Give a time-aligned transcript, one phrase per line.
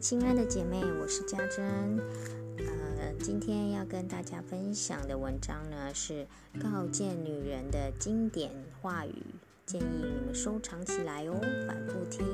[0.00, 1.98] 亲爱的姐妹，我是家珍。
[2.56, 6.26] 呃，今天要跟大家分享的文章呢，是
[6.58, 9.22] 告诫女人的经典话语，
[9.66, 12.26] 建议你们收藏起来哦，反复听。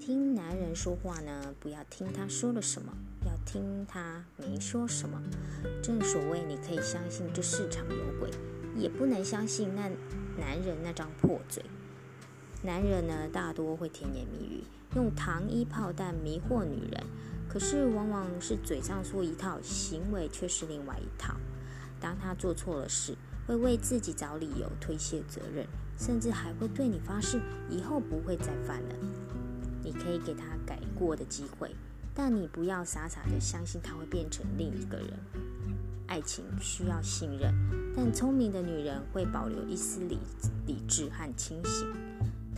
[0.00, 2.90] 听男人说话呢，不要听他说了什么，
[3.26, 5.22] 要听他没说什么。
[5.82, 8.30] 正所谓，你可以相信这市场有鬼，
[8.74, 9.90] 也不能相信那
[10.38, 11.62] 男人那张破嘴。
[12.64, 14.62] 男人呢，大多会甜言蜜语，
[14.94, 17.04] 用糖衣炮弹迷惑女人，
[17.48, 21.34] 可是往往是嘴上说一套，行为却是另外一套。
[22.00, 23.16] 当他做错了事，
[23.48, 25.66] 会为自己找理由推卸责任，
[25.98, 28.94] 甚至还会对你发誓以后不会再犯了。
[29.82, 31.74] 你可以给他改过的机会，
[32.14, 35.18] 但你不要傻傻的相信他会变成另一个人。
[36.06, 37.52] 爱情需要信任，
[37.96, 40.18] 但聪明的女人会保留一丝理
[40.64, 41.88] 理智和清醒。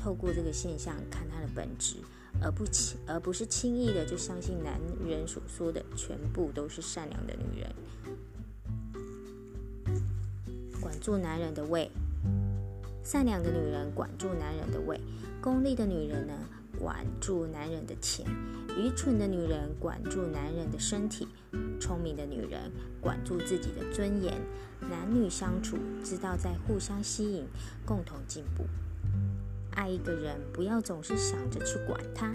[0.04, 1.96] 透过这个现象看它的本质，
[2.42, 7.74] 而不轻而不是轻易的就相信男人所说的全部都是善良的女人。
[10.78, 11.90] 管住男人的胃，
[13.02, 15.00] 善良的女人管住男人的胃，
[15.40, 16.34] 功利的女人呢
[16.78, 18.26] 管住男人的钱，
[18.76, 21.26] 愚蠢的女人管住男人的身体，
[21.80, 24.34] 聪明的女人管住自己的尊严。
[24.82, 27.46] 男女相处，知道在互相吸引，
[27.86, 28.64] 共同进步。
[29.74, 32.34] 爱一个人，不要总是想着去管他，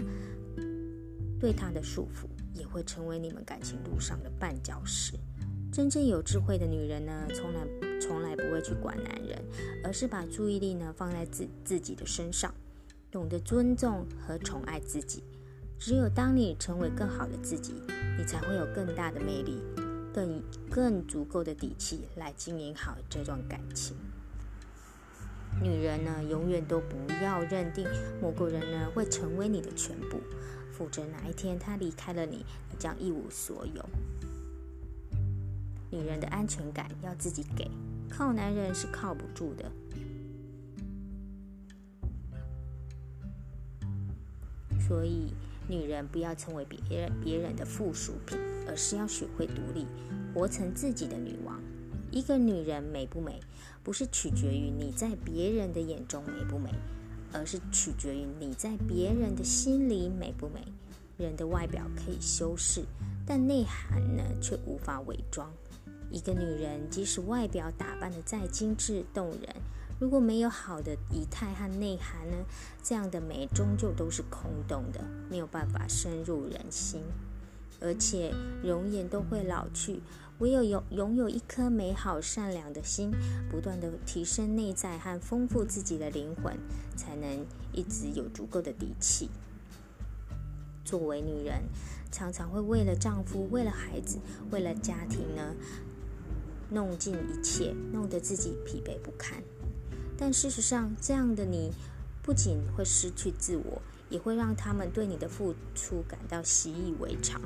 [1.38, 5.14] 对他的束缚也会成为你们感情路上的绊脚石。
[5.72, 7.60] 真正有智慧的女人呢，从来
[8.00, 9.40] 从来不会去管男人，
[9.84, 12.52] 而是把注意力呢放在自自己的身上，
[13.10, 15.22] 懂得尊重和宠爱自己。
[15.78, 17.74] 只有当你成为更好的自己，
[18.18, 19.62] 你才会有更大的魅力，
[20.12, 23.96] 更更足够的底气来经营好这段感情。
[25.62, 27.86] 女人呢，永远都不要认定
[28.20, 30.18] 某个人呢会成为你的全部，
[30.72, 33.84] 否则哪一天他离开了你，你将一无所有。
[35.90, 37.70] 女人的安全感要自己给，
[38.08, 39.70] 靠男人是靠不住的。
[44.88, 45.34] 所以，
[45.68, 49.86] 女人不要成为别人别人的附属品，而是要学会独立，
[50.34, 51.60] 活成自己的女王。
[52.10, 53.40] 一个女人美不美，
[53.84, 56.70] 不是取决于你在别人的眼中美不美，
[57.32, 60.60] 而是取决于你在别人的心里美不美。
[61.16, 62.82] 人的外表可以修饰，
[63.26, 65.52] 但内涵呢，却无法伪装。
[66.10, 69.54] 一个女人即使外表打扮的再精致动人，
[70.00, 72.38] 如果没有好的仪态和内涵呢，
[72.82, 77.02] 这样的美终究都是空洞的，没有办法深入人心。
[77.82, 80.00] 而且容颜都会老去，
[80.40, 83.10] 唯有拥拥有一颗美好善良的心，
[83.50, 86.58] 不断的提升内在和丰富自己的灵魂，
[86.96, 89.28] 才能一直有足够的底气。
[90.82, 91.62] 作为女人，
[92.10, 94.18] 常常会为了丈夫、为了孩子、
[94.50, 95.54] 为了家庭呢，
[96.70, 99.42] 弄尽一切，弄得自己疲惫不堪。
[100.16, 101.70] 但事实上，这样的你，
[102.22, 103.82] 不仅会失去自我。
[104.10, 107.40] 也会让他们对你的付出感到习以为常。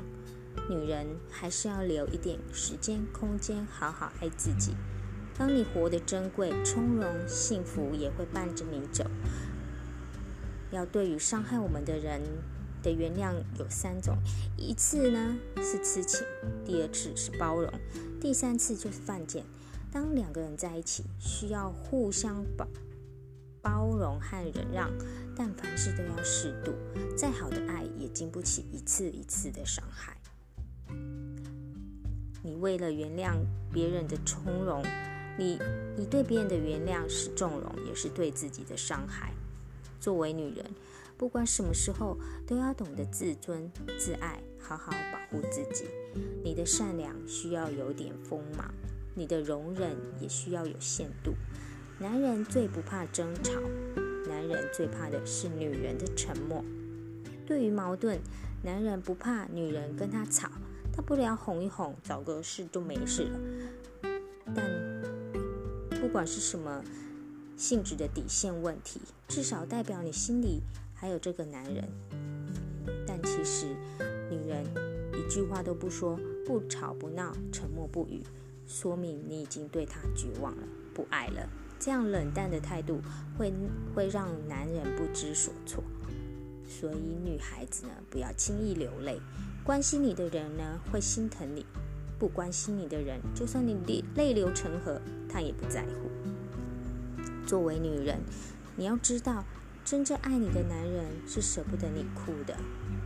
[0.69, 4.75] 女人还是要留一点时间、空间，好好爱自己。
[5.37, 9.05] 当你活得珍贵、从容、幸福，也会伴着你走。
[10.71, 12.21] 要对于伤害我们的人
[12.81, 14.17] 的原谅有三种：
[14.57, 16.25] 一次呢是痴情，
[16.65, 17.71] 第二次是包容，
[18.19, 19.43] 第三次就是犯贱。
[19.91, 22.67] 当两个人在一起，需要互相包。
[23.61, 24.91] 包容和忍让，
[25.35, 26.71] 但凡事都要适度。
[27.17, 30.15] 再好的爱也经不起一次一次的伤害。
[32.45, 33.33] 你为了原谅
[33.73, 34.85] 别人的从容，
[35.35, 35.59] 你
[35.97, 39.33] 你对别人的原谅是纵容，也是对自己的伤害。
[39.99, 40.63] 作为女人，
[41.17, 45.85] 不管什么时候都要懂得自尊自爱，好好保护自己。
[46.43, 48.71] 你的善良需要有点锋芒，
[49.15, 51.33] 你的容忍也需要有限度。
[51.97, 53.53] 男人最不怕争吵，
[54.27, 56.63] 男人最怕的是女人的沉默。
[57.47, 58.19] 对于矛盾，
[58.61, 60.51] 男人不怕女人跟他吵，
[60.95, 63.39] 大不了哄一哄，找个事就没事了。
[64.55, 64.65] 但
[65.99, 66.81] 不管是什么
[67.57, 70.61] 性质的底线问题，至少代表你心里
[70.93, 71.83] 还有这个男人。
[73.05, 73.65] 但其实，
[74.29, 74.63] 女人
[75.13, 78.23] 一句话都不说，不吵不闹，沉默不语，
[78.65, 80.63] 说明你已经对他绝望了，
[80.93, 81.49] 不爱了。
[81.77, 83.01] 这样冷淡的态度
[83.37, 83.53] 会
[83.93, 85.83] 会让男人不知所措，
[86.67, 89.19] 所以女孩子呢不要轻易流泪。
[89.63, 91.65] 关心你的人呢会心疼你，
[92.19, 96.09] 不关心你的人，就算你泪泪流成河，他也不在乎。
[97.47, 98.19] 作为女人，
[98.75, 99.43] 你要知道，
[99.83, 102.55] 真正爱你的男人是舍不得你哭的。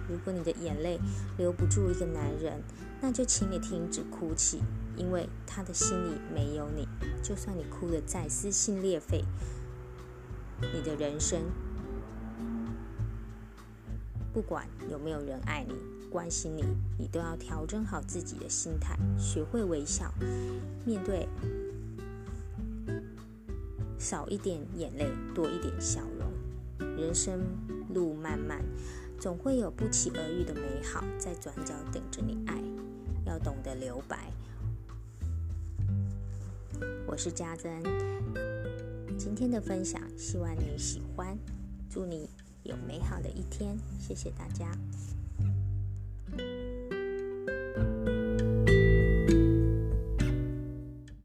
[0.09, 0.99] 如果你的眼泪
[1.37, 2.61] 留不住一个男人，
[3.01, 4.59] 那就请你停止哭泣，
[4.97, 6.87] 因为他的心里没有你。
[7.21, 9.23] 就算你哭得再撕心裂肺，
[10.73, 11.41] 你的人生，
[14.33, 15.73] 不管有没有人爱你、
[16.09, 16.63] 关心你，
[16.97, 20.13] 你都要调整好自己的心态，学会微笑，
[20.85, 21.27] 面对
[23.97, 26.31] 少一点眼泪，多一点笑容。
[26.97, 27.41] 人生
[27.93, 28.63] 路漫漫。
[29.19, 32.55] 总会有不期而遇的美好在转角等着你爱，
[33.25, 34.31] 要懂得留白。
[37.05, 37.83] 我是嘉珍，
[39.17, 41.37] 今天的分享希望你喜欢，
[41.89, 42.29] 祝你
[42.63, 44.69] 有美好的一天谢谢大家。